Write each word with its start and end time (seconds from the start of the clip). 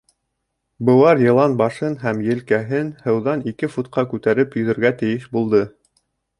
Быуар 0.87 1.19
йылан 1.25 1.57
башын 1.59 1.97
һәм 2.05 2.23
елкәһен 2.29 2.91
һыуҙан 3.05 3.45
ике 3.53 3.71
футҡа 3.77 4.07
күтәреп 4.15 4.59
йөҙөргә 4.63 4.95
тейеш 5.03 5.33
булды. 5.39 5.65